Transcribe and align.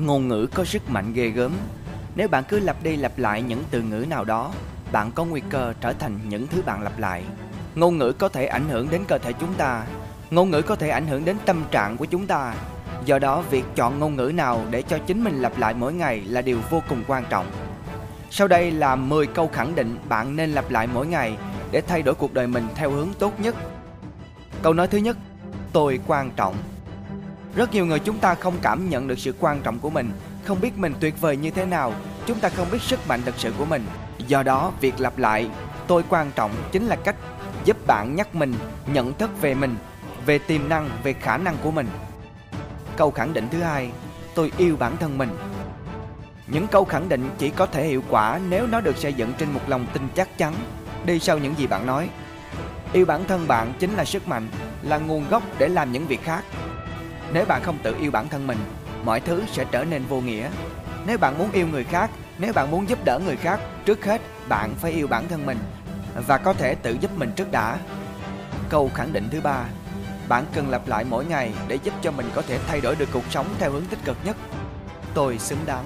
Ngôn 0.00 0.28
ngữ 0.28 0.46
có 0.54 0.64
sức 0.64 0.90
mạnh 0.90 1.12
ghê 1.12 1.28
gớm. 1.28 1.52
Nếu 2.16 2.28
bạn 2.28 2.44
cứ 2.48 2.60
lặp 2.60 2.82
đi 2.82 2.96
lặp 2.96 3.18
lại 3.18 3.42
những 3.42 3.64
từ 3.70 3.82
ngữ 3.82 4.04
nào 4.08 4.24
đó, 4.24 4.52
bạn 4.92 5.12
có 5.12 5.24
nguy 5.24 5.40
cơ 5.50 5.72
trở 5.80 5.92
thành 5.92 6.18
những 6.28 6.46
thứ 6.46 6.62
bạn 6.62 6.82
lặp 6.82 6.98
lại. 6.98 7.24
Ngôn 7.74 7.98
ngữ 7.98 8.12
có 8.12 8.28
thể 8.28 8.46
ảnh 8.46 8.68
hưởng 8.68 8.90
đến 8.90 9.04
cơ 9.08 9.18
thể 9.18 9.32
chúng 9.32 9.54
ta, 9.54 9.86
ngôn 10.30 10.50
ngữ 10.50 10.62
có 10.62 10.76
thể 10.76 10.88
ảnh 10.88 11.06
hưởng 11.06 11.24
đến 11.24 11.36
tâm 11.46 11.64
trạng 11.70 11.96
của 11.96 12.04
chúng 12.04 12.26
ta. 12.26 12.54
Do 13.04 13.18
đó, 13.18 13.42
việc 13.50 13.64
chọn 13.76 13.98
ngôn 13.98 14.16
ngữ 14.16 14.32
nào 14.34 14.64
để 14.70 14.82
cho 14.82 14.98
chính 14.98 15.24
mình 15.24 15.42
lặp 15.42 15.58
lại 15.58 15.74
mỗi 15.74 15.92
ngày 15.92 16.20
là 16.20 16.42
điều 16.42 16.58
vô 16.70 16.82
cùng 16.88 17.04
quan 17.06 17.24
trọng. 17.30 17.46
Sau 18.30 18.48
đây 18.48 18.70
là 18.70 18.96
10 18.96 19.26
câu 19.26 19.48
khẳng 19.48 19.74
định 19.74 19.96
bạn 20.08 20.36
nên 20.36 20.50
lặp 20.50 20.70
lại 20.70 20.86
mỗi 20.86 21.06
ngày 21.06 21.36
để 21.70 21.80
thay 21.80 22.02
đổi 22.02 22.14
cuộc 22.14 22.34
đời 22.34 22.46
mình 22.46 22.66
theo 22.74 22.90
hướng 22.90 23.08
tốt 23.18 23.40
nhất. 23.40 23.54
Câu 24.62 24.72
nói 24.72 24.88
thứ 24.88 24.98
nhất, 24.98 25.16
tôi 25.72 26.00
quan 26.06 26.30
trọng. 26.36 26.54
Rất 27.54 27.72
nhiều 27.72 27.86
người 27.86 27.98
chúng 27.98 28.18
ta 28.18 28.34
không 28.34 28.54
cảm 28.62 28.90
nhận 28.90 29.08
được 29.08 29.18
sự 29.18 29.34
quan 29.40 29.60
trọng 29.60 29.78
của 29.78 29.90
mình, 29.90 30.12
không 30.44 30.60
biết 30.60 30.78
mình 30.78 30.94
tuyệt 31.00 31.20
vời 31.20 31.36
như 31.36 31.50
thế 31.50 31.64
nào, 31.64 31.94
chúng 32.26 32.40
ta 32.40 32.48
không 32.48 32.66
biết 32.70 32.82
sức 32.82 33.08
mạnh 33.08 33.20
thật 33.24 33.34
sự 33.38 33.52
của 33.58 33.64
mình. 33.64 33.84
Do 34.18 34.42
đó, 34.42 34.72
việc 34.80 35.00
lặp 35.00 35.18
lại 35.18 35.50
tôi 35.86 36.04
quan 36.08 36.30
trọng 36.34 36.50
chính 36.72 36.86
là 36.86 36.96
cách 36.96 37.16
giúp 37.64 37.86
bạn 37.86 38.16
nhắc 38.16 38.34
mình 38.34 38.54
nhận 38.92 39.14
thức 39.14 39.30
về 39.40 39.54
mình, 39.54 39.76
về 40.26 40.38
tiềm 40.38 40.68
năng, 40.68 40.90
về 41.02 41.12
khả 41.12 41.36
năng 41.36 41.56
của 41.62 41.70
mình. 41.70 41.88
Câu 42.96 43.10
khẳng 43.10 43.32
định 43.32 43.48
thứ 43.50 43.62
hai, 43.62 43.90
tôi 44.34 44.52
yêu 44.56 44.76
bản 44.76 44.96
thân 44.96 45.18
mình. 45.18 45.28
Những 46.46 46.66
câu 46.66 46.84
khẳng 46.84 47.08
định 47.08 47.30
chỉ 47.38 47.50
có 47.50 47.66
thể 47.66 47.86
hiệu 47.86 48.02
quả 48.08 48.40
nếu 48.48 48.66
nó 48.66 48.80
được 48.80 48.96
xây 48.96 49.14
dựng 49.14 49.32
trên 49.38 49.52
một 49.52 49.60
lòng 49.68 49.86
tin 49.92 50.02
chắc 50.14 50.38
chắn, 50.38 50.54
đi 51.04 51.18
sau 51.18 51.38
những 51.38 51.54
gì 51.58 51.66
bạn 51.66 51.86
nói. 51.86 52.10
Yêu 52.92 53.06
bản 53.06 53.24
thân 53.28 53.48
bạn 53.48 53.72
chính 53.78 53.94
là 53.94 54.04
sức 54.04 54.28
mạnh, 54.28 54.48
là 54.82 54.98
nguồn 54.98 55.28
gốc 55.30 55.42
để 55.58 55.68
làm 55.68 55.92
những 55.92 56.06
việc 56.06 56.22
khác. 56.24 56.44
Nếu 57.32 57.44
bạn 57.44 57.62
không 57.62 57.78
tự 57.82 57.96
yêu 58.00 58.10
bản 58.10 58.28
thân 58.28 58.46
mình, 58.46 58.58
mọi 59.04 59.20
thứ 59.20 59.42
sẽ 59.52 59.64
trở 59.70 59.84
nên 59.84 60.04
vô 60.04 60.20
nghĩa. 60.20 60.48
Nếu 61.06 61.18
bạn 61.18 61.38
muốn 61.38 61.50
yêu 61.52 61.66
người 61.66 61.84
khác, 61.84 62.10
nếu 62.38 62.52
bạn 62.52 62.70
muốn 62.70 62.88
giúp 62.88 63.04
đỡ 63.04 63.18
người 63.18 63.36
khác, 63.36 63.60
trước 63.84 64.04
hết 64.04 64.20
bạn 64.48 64.74
phải 64.74 64.92
yêu 64.92 65.06
bản 65.06 65.28
thân 65.28 65.46
mình 65.46 65.58
và 66.26 66.38
có 66.38 66.52
thể 66.52 66.74
tự 66.74 66.96
giúp 67.00 67.10
mình 67.18 67.32
trước 67.36 67.50
đã. 67.50 67.78
Câu 68.68 68.90
khẳng 68.94 69.12
định 69.12 69.28
thứ 69.30 69.40
ba, 69.40 69.64
bạn 70.28 70.44
cần 70.54 70.70
lặp 70.70 70.88
lại 70.88 71.04
mỗi 71.04 71.24
ngày 71.24 71.52
để 71.68 71.78
giúp 71.82 71.94
cho 72.02 72.10
mình 72.10 72.30
có 72.34 72.42
thể 72.42 72.58
thay 72.68 72.80
đổi 72.80 72.96
được 72.96 73.08
cuộc 73.12 73.24
sống 73.30 73.46
theo 73.58 73.70
hướng 73.70 73.84
tích 73.84 74.04
cực 74.04 74.16
nhất. 74.24 74.36
Tôi 75.14 75.38
xứng 75.38 75.60
đáng. 75.66 75.84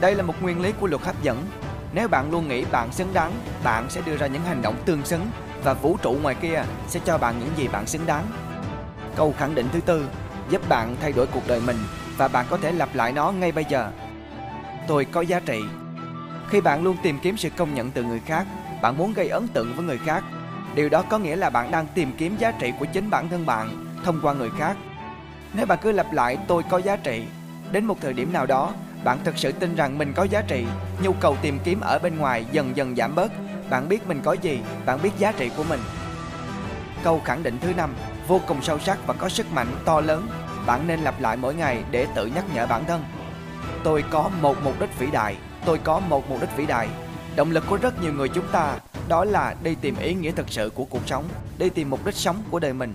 Đây 0.00 0.14
là 0.14 0.22
một 0.22 0.34
nguyên 0.42 0.60
lý 0.60 0.72
của 0.80 0.86
luật 0.86 1.02
hấp 1.02 1.22
dẫn. 1.22 1.46
Nếu 1.92 2.08
bạn 2.08 2.30
luôn 2.30 2.48
nghĩ 2.48 2.64
bạn 2.64 2.92
xứng 2.92 3.14
đáng, 3.14 3.32
bạn 3.64 3.90
sẽ 3.90 4.00
đưa 4.06 4.16
ra 4.16 4.26
những 4.26 4.42
hành 4.42 4.62
động 4.62 4.76
tương 4.84 5.04
xứng 5.04 5.30
và 5.64 5.74
vũ 5.74 5.96
trụ 6.02 6.16
ngoài 6.22 6.34
kia 6.34 6.62
sẽ 6.88 7.00
cho 7.04 7.18
bạn 7.18 7.34
những 7.38 7.50
gì 7.56 7.68
bạn 7.68 7.86
xứng 7.86 8.06
đáng. 8.06 8.26
Câu 9.16 9.34
khẳng 9.38 9.54
định 9.54 9.68
thứ 9.72 9.80
tư, 9.80 10.06
giúp 10.50 10.68
bạn 10.68 10.96
thay 11.00 11.12
đổi 11.12 11.26
cuộc 11.26 11.46
đời 11.46 11.60
mình 11.66 11.76
và 12.16 12.28
bạn 12.28 12.46
có 12.50 12.56
thể 12.56 12.72
lặp 12.72 12.94
lại 12.94 13.12
nó 13.12 13.32
ngay 13.32 13.52
bây 13.52 13.64
giờ. 13.64 13.90
Tôi 14.88 15.04
có 15.04 15.20
giá 15.20 15.40
trị. 15.40 15.60
Khi 16.48 16.60
bạn 16.60 16.82
luôn 16.82 16.96
tìm 17.02 17.18
kiếm 17.22 17.36
sự 17.36 17.50
công 17.50 17.74
nhận 17.74 17.90
từ 17.90 18.02
người 18.02 18.20
khác, 18.26 18.46
bạn 18.82 18.98
muốn 18.98 19.12
gây 19.12 19.28
ấn 19.28 19.48
tượng 19.48 19.74
với 19.76 19.84
người 19.84 19.98
khác. 19.98 20.24
Điều 20.74 20.88
đó 20.88 21.02
có 21.02 21.18
nghĩa 21.18 21.36
là 21.36 21.50
bạn 21.50 21.70
đang 21.70 21.86
tìm 21.94 22.12
kiếm 22.18 22.36
giá 22.38 22.50
trị 22.50 22.72
của 22.78 22.86
chính 22.92 23.10
bản 23.10 23.28
thân 23.28 23.46
bạn 23.46 23.86
thông 24.04 24.20
qua 24.22 24.32
người 24.32 24.50
khác. 24.58 24.76
Nếu 25.52 25.66
bạn 25.66 25.78
cứ 25.82 25.92
lặp 25.92 26.12
lại 26.12 26.38
tôi 26.48 26.62
có 26.70 26.78
giá 26.78 26.96
trị, 26.96 27.24
đến 27.72 27.84
một 27.84 27.96
thời 28.00 28.12
điểm 28.12 28.32
nào 28.32 28.46
đó, 28.46 28.72
bạn 29.04 29.18
thực 29.24 29.38
sự 29.38 29.52
tin 29.52 29.76
rằng 29.76 29.98
mình 29.98 30.12
có 30.12 30.22
giá 30.22 30.42
trị, 30.48 30.64
nhu 31.02 31.12
cầu 31.12 31.36
tìm 31.42 31.58
kiếm 31.64 31.80
ở 31.80 31.98
bên 31.98 32.18
ngoài 32.18 32.46
dần 32.52 32.76
dần 32.76 32.96
giảm 32.96 33.14
bớt, 33.14 33.32
bạn 33.70 33.88
biết 33.88 34.06
mình 34.06 34.20
có 34.24 34.32
gì, 34.32 34.60
bạn 34.86 35.02
biết 35.02 35.10
giá 35.18 35.32
trị 35.32 35.50
của 35.56 35.64
mình. 35.68 35.80
Câu 37.02 37.20
khẳng 37.24 37.42
định 37.42 37.58
thứ 37.60 37.72
năm 37.76 37.94
vô 38.28 38.40
cùng 38.46 38.62
sâu 38.62 38.78
sắc 38.78 38.98
và 39.06 39.14
có 39.14 39.28
sức 39.28 39.52
mạnh 39.52 39.66
to 39.84 40.00
lớn, 40.00 40.28
bạn 40.70 40.86
nên 40.86 41.00
lặp 41.00 41.20
lại 41.20 41.36
mỗi 41.36 41.54
ngày 41.54 41.84
để 41.90 42.06
tự 42.14 42.26
nhắc 42.26 42.44
nhở 42.54 42.66
bản 42.66 42.84
thân. 42.84 43.04
Tôi 43.84 44.04
có 44.10 44.30
một 44.40 44.56
mục 44.64 44.80
đích 44.80 44.98
vĩ 44.98 45.06
đại, 45.10 45.36
tôi 45.64 45.78
có 45.78 46.00
một 46.00 46.30
mục 46.30 46.40
đích 46.40 46.56
vĩ 46.56 46.66
đại. 46.66 46.88
Động 47.36 47.50
lực 47.50 47.64
của 47.68 47.76
rất 47.76 48.02
nhiều 48.02 48.12
người 48.12 48.28
chúng 48.28 48.46
ta 48.52 48.78
đó 49.08 49.24
là 49.24 49.54
đi 49.62 49.74
tìm 49.74 49.96
ý 50.00 50.14
nghĩa 50.14 50.30
thực 50.30 50.50
sự 50.50 50.70
của 50.74 50.84
cuộc 50.84 51.02
sống, 51.06 51.24
đi 51.58 51.70
tìm 51.70 51.90
mục 51.90 52.06
đích 52.06 52.14
sống 52.14 52.42
của 52.50 52.58
đời 52.58 52.72
mình. 52.72 52.92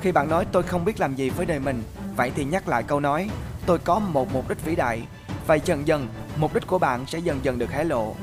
Khi 0.00 0.12
bạn 0.12 0.28
nói 0.28 0.46
tôi 0.52 0.62
không 0.62 0.84
biết 0.84 1.00
làm 1.00 1.14
gì 1.14 1.30
với 1.30 1.46
đời 1.46 1.58
mình, 1.58 1.82
vậy 2.16 2.32
thì 2.36 2.44
nhắc 2.44 2.68
lại 2.68 2.82
câu 2.82 3.00
nói 3.00 3.30
tôi 3.66 3.78
có 3.78 3.98
một 3.98 4.32
mục 4.32 4.48
đích 4.48 4.64
vĩ 4.64 4.76
đại 4.76 5.02
và 5.46 5.54
dần 5.54 5.86
dần 5.86 6.08
mục 6.36 6.54
đích 6.54 6.66
của 6.66 6.78
bạn 6.78 7.06
sẽ 7.06 7.18
dần 7.18 7.40
dần 7.42 7.58
được 7.58 7.72
hé 7.72 7.84
lộ. 7.84 8.14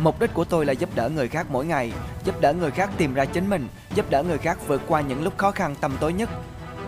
Mục 0.00 0.20
đích 0.20 0.34
của 0.34 0.44
tôi 0.44 0.66
là 0.66 0.72
giúp 0.72 0.90
đỡ 0.94 1.08
người 1.08 1.28
khác 1.28 1.46
mỗi 1.50 1.66
ngày, 1.66 1.92
giúp 2.24 2.40
đỡ 2.40 2.52
người 2.52 2.70
khác 2.70 2.90
tìm 2.96 3.14
ra 3.14 3.24
chính 3.24 3.50
mình, 3.50 3.68
giúp 3.94 4.10
đỡ 4.10 4.22
người 4.22 4.38
khác 4.38 4.58
vượt 4.66 4.82
qua 4.88 5.00
những 5.00 5.22
lúc 5.22 5.38
khó 5.38 5.50
khăn 5.50 5.74
tầm 5.80 5.92
tối 6.00 6.12
nhất, 6.12 6.30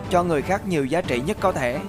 cho 0.09 0.23
người 0.23 0.41
khác 0.41 0.67
nhiều 0.67 0.85
giá 0.85 1.01
trị 1.01 1.21
nhất 1.25 1.37
có 1.39 1.51
thể. 1.51 1.79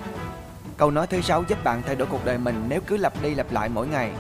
Câu 0.77 0.91
nói 0.91 1.07
thứ 1.07 1.21
sáu 1.21 1.45
giúp 1.49 1.65
bạn 1.65 1.83
thay 1.87 1.97
đổi 1.97 2.09
cuộc 2.11 2.25
đời 2.25 2.39
mình 2.39 2.65
nếu 2.69 2.81
cứ 2.87 2.97
lặp 2.97 3.23
đi 3.23 3.35
lặp 3.35 3.53
lại 3.53 3.69
mỗi 3.69 3.89
ngày. 3.89 4.11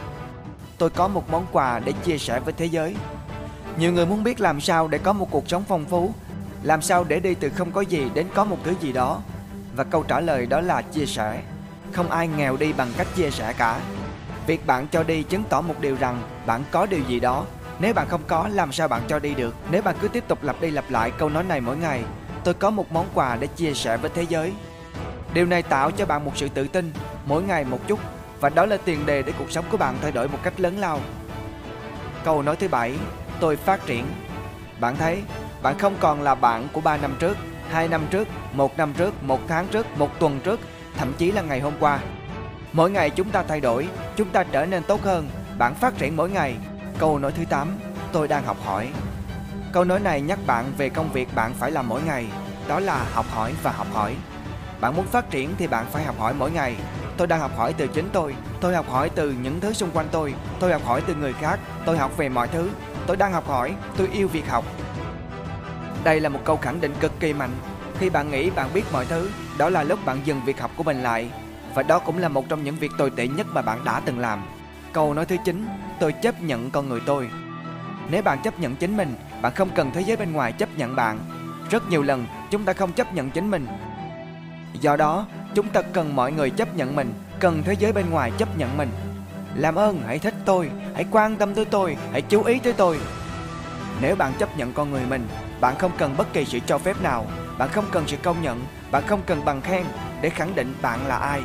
Tôi 0.78 0.90
có 0.90 1.08
một 1.08 1.30
món 1.30 1.46
quà 1.52 1.78
để 1.84 1.92
chia 2.04 2.18
sẻ 2.18 2.40
với 2.40 2.52
thế 2.52 2.66
giới. 2.66 2.96
Nhiều 3.78 3.92
người 3.92 4.06
muốn 4.06 4.24
biết 4.24 4.40
làm 4.40 4.60
sao 4.60 4.88
để 4.88 4.98
có 4.98 5.12
một 5.12 5.28
cuộc 5.30 5.48
sống 5.48 5.64
phong 5.68 5.84
phú, 5.84 6.12
làm 6.62 6.82
sao 6.82 7.04
để 7.04 7.20
đi 7.20 7.34
từ 7.34 7.48
không 7.48 7.70
có 7.70 7.80
gì 7.80 8.10
đến 8.14 8.26
có 8.34 8.44
một 8.44 8.58
thứ 8.64 8.74
gì 8.80 8.92
đó. 8.92 9.22
Và 9.76 9.84
câu 9.84 10.02
trả 10.02 10.20
lời 10.20 10.46
đó 10.46 10.60
là 10.60 10.82
chia 10.82 11.06
sẻ. 11.06 11.42
Không 11.92 12.10
ai 12.10 12.28
nghèo 12.28 12.56
đi 12.56 12.72
bằng 12.72 12.92
cách 12.96 13.06
chia 13.16 13.30
sẻ 13.30 13.52
cả. 13.58 13.80
Việc 14.46 14.66
bạn 14.66 14.86
cho 14.88 15.02
đi 15.02 15.22
chứng 15.22 15.42
tỏ 15.48 15.60
một 15.60 15.74
điều 15.80 15.96
rằng 16.00 16.22
bạn 16.46 16.64
có 16.70 16.86
điều 16.86 17.00
gì 17.08 17.20
đó. 17.20 17.44
Nếu 17.80 17.94
bạn 17.94 18.08
không 18.08 18.22
có, 18.26 18.48
làm 18.52 18.72
sao 18.72 18.88
bạn 18.88 19.02
cho 19.08 19.18
đi 19.18 19.34
được? 19.34 19.54
Nếu 19.70 19.82
bạn 19.82 19.94
cứ 20.00 20.08
tiếp 20.08 20.24
tục 20.28 20.42
lặp 20.42 20.60
đi 20.60 20.70
lặp 20.70 20.90
lại 20.90 21.10
câu 21.10 21.28
nói 21.28 21.44
này 21.44 21.60
mỗi 21.60 21.76
ngày, 21.76 22.04
tôi 22.44 22.54
có 22.54 22.70
một 22.70 22.92
món 22.92 23.06
quà 23.14 23.36
để 23.40 23.46
chia 23.46 23.74
sẻ 23.74 23.96
với 23.96 24.10
thế 24.14 24.22
giới. 24.28 24.52
Điều 25.34 25.46
này 25.46 25.62
tạo 25.62 25.90
cho 25.90 26.06
bạn 26.06 26.24
một 26.24 26.32
sự 26.34 26.48
tự 26.48 26.68
tin, 26.68 26.92
mỗi 27.26 27.42
ngày 27.42 27.64
một 27.64 27.78
chút, 27.86 27.98
và 28.40 28.48
đó 28.48 28.66
là 28.66 28.76
tiền 28.84 29.06
đề 29.06 29.22
để 29.22 29.32
cuộc 29.38 29.50
sống 29.50 29.64
của 29.70 29.76
bạn 29.76 29.96
thay 30.02 30.12
đổi 30.12 30.28
một 30.28 30.38
cách 30.42 30.60
lớn 30.60 30.78
lao. 30.78 31.00
Câu 32.24 32.42
nói 32.42 32.56
thứ 32.56 32.68
bảy, 32.68 32.94
tôi 33.40 33.56
phát 33.56 33.86
triển. 33.86 34.04
Bạn 34.80 34.96
thấy, 34.96 35.22
bạn 35.62 35.78
không 35.78 35.94
còn 36.00 36.22
là 36.22 36.34
bạn 36.34 36.68
của 36.72 36.80
3 36.80 36.96
năm 36.96 37.14
trước, 37.18 37.36
2 37.70 37.88
năm 37.88 38.00
trước, 38.10 38.28
một 38.52 38.78
năm 38.78 38.92
trước, 38.96 39.22
một 39.22 39.40
tháng 39.48 39.68
trước, 39.68 39.86
một 39.98 40.18
tuần 40.18 40.40
trước, 40.44 40.60
thậm 40.96 41.12
chí 41.18 41.32
là 41.32 41.42
ngày 41.42 41.60
hôm 41.60 41.74
qua. 41.80 41.98
Mỗi 42.72 42.90
ngày 42.90 43.10
chúng 43.10 43.30
ta 43.30 43.42
thay 43.48 43.60
đổi, 43.60 43.88
chúng 44.16 44.28
ta 44.28 44.44
trở 44.44 44.66
nên 44.66 44.82
tốt 44.82 45.02
hơn, 45.02 45.28
bạn 45.58 45.74
phát 45.74 45.98
triển 45.98 46.16
mỗi 46.16 46.30
ngày. 46.30 46.56
Câu 46.98 47.18
nói 47.18 47.32
thứ 47.32 47.44
8, 47.44 47.78
tôi 48.12 48.28
đang 48.28 48.44
học 48.44 48.56
hỏi. 48.64 48.88
Câu 49.72 49.84
nói 49.84 50.00
này 50.00 50.20
nhắc 50.20 50.38
bạn 50.46 50.72
về 50.76 50.88
công 50.88 51.12
việc 51.12 51.34
bạn 51.34 51.54
phải 51.54 51.70
làm 51.70 51.88
mỗi 51.88 52.02
ngày, 52.02 52.26
đó 52.68 52.80
là 52.80 53.04
học 53.12 53.26
hỏi 53.30 53.54
và 53.62 53.72
học 53.72 53.86
hỏi. 53.92 54.16
Bạn 54.80 54.96
muốn 54.96 55.06
phát 55.06 55.30
triển 55.30 55.54
thì 55.58 55.66
bạn 55.66 55.86
phải 55.92 56.04
học 56.04 56.18
hỏi 56.18 56.34
mỗi 56.34 56.50
ngày. 56.50 56.76
Tôi 57.16 57.26
đang 57.26 57.40
học 57.40 57.50
hỏi 57.56 57.74
từ 57.78 57.86
chính 57.86 58.08
tôi, 58.12 58.34
tôi 58.60 58.74
học 58.74 58.90
hỏi 58.90 59.10
từ 59.14 59.34
những 59.42 59.60
thứ 59.60 59.72
xung 59.72 59.90
quanh 59.90 60.06
tôi, 60.10 60.34
tôi 60.60 60.72
học 60.72 60.82
hỏi 60.84 61.02
từ 61.06 61.14
người 61.14 61.32
khác, 61.32 61.60
tôi 61.84 61.98
học 61.98 62.16
về 62.16 62.28
mọi 62.28 62.48
thứ. 62.48 62.70
Tôi 63.06 63.16
đang 63.16 63.32
học 63.32 63.48
hỏi, 63.48 63.74
tôi 63.96 64.08
yêu 64.12 64.28
việc 64.28 64.48
học. 64.48 64.64
Đây 66.04 66.20
là 66.20 66.28
một 66.28 66.40
câu 66.44 66.56
khẳng 66.56 66.80
định 66.80 66.94
cực 67.00 67.20
kỳ 67.20 67.32
mạnh. 67.32 67.50
Khi 67.98 68.10
bạn 68.10 68.30
nghĩ 68.30 68.50
bạn 68.50 68.68
biết 68.74 68.84
mọi 68.92 69.06
thứ, 69.06 69.30
đó 69.58 69.68
là 69.68 69.82
lúc 69.82 70.04
bạn 70.04 70.20
dừng 70.24 70.40
việc 70.44 70.60
học 70.60 70.70
của 70.76 70.82
mình 70.82 71.02
lại. 71.02 71.30
Và 71.74 71.82
đó 71.82 71.98
cũng 71.98 72.18
là 72.18 72.28
một 72.28 72.48
trong 72.48 72.64
những 72.64 72.76
việc 72.76 72.90
tồi 72.98 73.10
tệ 73.10 73.28
nhất 73.28 73.46
mà 73.52 73.62
bạn 73.62 73.84
đã 73.84 74.00
từng 74.04 74.18
làm. 74.18 74.42
Câu 74.92 75.14
nói 75.14 75.26
thứ 75.26 75.36
9, 75.44 75.66
tôi 76.00 76.12
chấp 76.12 76.42
nhận 76.42 76.70
con 76.70 76.88
người 76.88 77.00
tôi. 77.06 77.28
Nếu 78.10 78.22
bạn 78.22 78.38
chấp 78.44 78.60
nhận 78.60 78.76
chính 78.76 78.96
mình, 78.96 79.14
bạn 79.42 79.54
không 79.54 79.70
cần 79.74 79.90
thế 79.94 80.00
giới 80.00 80.16
bên 80.16 80.32
ngoài 80.32 80.52
chấp 80.52 80.68
nhận 80.76 80.96
bạn. 80.96 81.18
Rất 81.70 81.88
nhiều 81.88 82.02
lần 82.02 82.26
chúng 82.50 82.64
ta 82.64 82.72
không 82.72 82.92
chấp 82.92 83.14
nhận 83.14 83.30
chính 83.30 83.50
mình. 83.50 83.66
Do 84.80 84.96
đó, 84.96 85.26
chúng 85.54 85.68
ta 85.68 85.82
cần 85.82 86.16
mọi 86.16 86.32
người 86.32 86.50
chấp 86.50 86.76
nhận 86.76 86.96
mình, 86.96 87.12
cần 87.40 87.62
thế 87.64 87.72
giới 87.78 87.92
bên 87.92 88.10
ngoài 88.10 88.32
chấp 88.38 88.58
nhận 88.58 88.76
mình. 88.76 88.90
Làm 89.54 89.74
ơn 89.74 90.02
hãy 90.06 90.18
thích 90.18 90.34
tôi, 90.44 90.70
hãy 90.94 91.06
quan 91.10 91.36
tâm 91.36 91.54
tới 91.54 91.64
tôi, 91.64 91.96
hãy 92.12 92.22
chú 92.22 92.42
ý 92.42 92.58
tới 92.58 92.72
tôi. 92.72 92.98
Nếu 94.00 94.16
bạn 94.16 94.32
chấp 94.38 94.56
nhận 94.56 94.72
con 94.72 94.90
người 94.90 95.02
mình, 95.08 95.28
bạn 95.60 95.74
không 95.78 95.90
cần 95.98 96.14
bất 96.16 96.32
kỳ 96.32 96.44
sự 96.44 96.58
cho 96.66 96.78
phép 96.78 97.02
nào, 97.02 97.26
bạn 97.58 97.68
không 97.72 97.84
cần 97.92 98.04
sự 98.06 98.16
công 98.22 98.42
nhận, 98.42 98.64
bạn 98.90 99.02
không 99.06 99.20
cần 99.26 99.44
bằng 99.44 99.60
khen 99.60 99.84
để 100.20 100.30
khẳng 100.30 100.54
định 100.54 100.74
bạn 100.82 101.06
là 101.06 101.16
ai. 101.16 101.42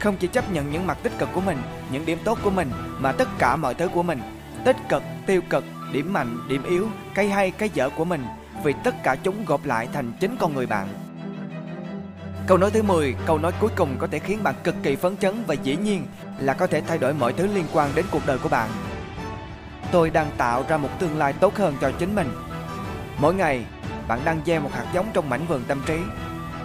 Không 0.00 0.16
chỉ 0.16 0.26
chấp 0.26 0.52
nhận 0.52 0.70
những 0.70 0.86
mặt 0.86 0.98
tích 1.02 1.18
cực 1.18 1.28
của 1.32 1.40
mình, 1.40 1.58
những 1.90 2.06
điểm 2.06 2.18
tốt 2.24 2.38
của 2.42 2.50
mình 2.50 2.70
mà 2.98 3.12
tất 3.12 3.28
cả 3.38 3.56
mọi 3.56 3.74
thứ 3.74 3.88
của 3.88 4.02
mình, 4.02 4.20
tích 4.64 4.76
cực, 4.88 5.02
tiêu 5.26 5.40
cực, 5.50 5.64
điểm 5.92 6.12
mạnh, 6.12 6.38
điểm 6.48 6.62
yếu, 6.62 6.88
cái 7.14 7.28
hay, 7.28 7.50
cái 7.50 7.70
dở 7.74 7.90
của 7.96 8.04
mình 8.04 8.24
vì 8.64 8.74
tất 8.84 8.94
cả 9.02 9.16
chúng 9.22 9.44
gộp 9.44 9.64
lại 9.64 9.88
thành 9.92 10.12
chính 10.20 10.36
con 10.36 10.54
người 10.54 10.66
bạn. 10.66 10.88
Câu 12.46 12.58
nói 12.58 12.70
thứ 12.70 12.82
10, 12.82 13.14
câu 13.26 13.38
nói 13.38 13.52
cuối 13.60 13.70
cùng 13.76 13.96
có 13.98 14.06
thể 14.06 14.18
khiến 14.18 14.42
bạn 14.42 14.54
cực 14.64 14.74
kỳ 14.82 14.96
phấn 14.96 15.16
chấn 15.16 15.44
và 15.46 15.54
dĩ 15.54 15.76
nhiên 15.76 16.06
là 16.38 16.54
có 16.54 16.66
thể 16.66 16.80
thay 16.80 16.98
đổi 16.98 17.14
mọi 17.14 17.32
thứ 17.32 17.46
liên 17.54 17.64
quan 17.72 17.90
đến 17.94 18.04
cuộc 18.10 18.26
đời 18.26 18.38
của 18.38 18.48
bạn. 18.48 18.70
Tôi 19.92 20.10
đang 20.10 20.30
tạo 20.36 20.64
ra 20.68 20.76
một 20.76 20.88
tương 20.98 21.18
lai 21.18 21.32
tốt 21.32 21.56
hơn 21.56 21.76
cho 21.80 21.90
chính 21.98 22.14
mình. 22.14 22.32
Mỗi 23.18 23.34
ngày, 23.34 23.64
bạn 24.08 24.20
đang 24.24 24.40
gieo 24.46 24.60
một 24.60 24.70
hạt 24.72 24.86
giống 24.94 25.06
trong 25.12 25.30
mảnh 25.30 25.46
vườn 25.48 25.64
tâm 25.68 25.82
trí. 25.86 25.98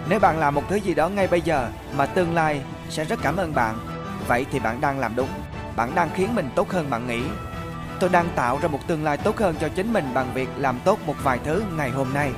Nếu 0.08 0.20
bạn 0.20 0.38
làm 0.38 0.54
một 0.54 0.62
thứ 0.68 0.76
gì 0.76 0.94
đó 0.94 1.08
ngay 1.08 1.26
bây 1.26 1.40
giờ 1.40 1.68
mà 1.96 2.06
tương 2.06 2.34
lai 2.34 2.60
sẽ 2.88 3.04
rất 3.04 3.18
cảm 3.22 3.36
ơn 3.36 3.54
bạn, 3.54 3.78
vậy 4.26 4.46
thì 4.50 4.58
bạn 4.58 4.80
đang 4.80 4.98
làm 4.98 5.16
đúng. 5.16 5.28
Bạn 5.76 5.94
đang 5.94 6.10
khiến 6.14 6.34
mình 6.34 6.48
tốt 6.54 6.70
hơn 6.70 6.90
bạn 6.90 7.06
nghĩ. 7.06 7.22
Tôi 8.00 8.10
đang 8.10 8.28
tạo 8.36 8.58
ra 8.62 8.68
một 8.68 8.86
tương 8.86 9.04
lai 9.04 9.16
tốt 9.16 9.36
hơn 9.38 9.54
cho 9.60 9.68
chính 9.68 9.92
mình 9.92 10.04
bằng 10.14 10.30
việc 10.34 10.48
làm 10.56 10.78
tốt 10.84 10.98
một 11.06 11.14
vài 11.22 11.38
thứ 11.44 11.62
ngày 11.76 11.90
hôm 11.90 12.14
nay. 12.14 12.32